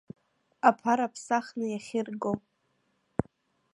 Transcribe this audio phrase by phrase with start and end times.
[0.69, 2.31] Аԥара ԥсахны иахьырго.